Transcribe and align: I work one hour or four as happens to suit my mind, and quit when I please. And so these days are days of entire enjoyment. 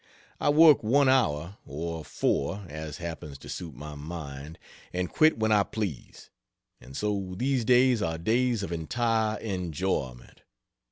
I 0.39 0.49
work 0.49 0.81
one 0.81 1.07
hour 1.07 1.57
or 1.63 2.03
four 2.03 2.65
as 2.67 2.97
happens 2.97 3.37
to 3.37 3.47
suit 3.47 3.75
my 3.75 3.93
mind, 3.93 4.57
and 4.91 5.07
quit 5.11 5.37
when 5.37 5.51
I 5.51 5.61
please. 5.61 6.31
And 6.79 6.97
so 6.97 7.35
these 7.37 7.63
days 7.63 8.01
are 8.01 8.17
days 8.17 8.63
of 8.63 8.71
entire 8.71 9.39
enjoyment. 9.41 10.41